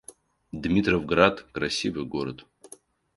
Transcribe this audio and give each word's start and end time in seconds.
Димитровград— 0.51 1.43
красивый 1.53 2.05
город 2.05 2.47